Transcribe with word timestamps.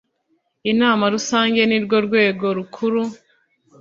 inama 0.71 1.03
rusange 1.13 1.59
nirwo 1.65 1.97
rwego 2.07 2.45
rukuru 2.57 3.01